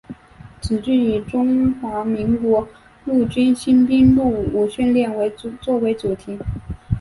[0.59, 2.67] 此剧以中华民国
[3.05, 5.11] 陆军新兵入伍训练
[5.61, 6.39] 作为主题。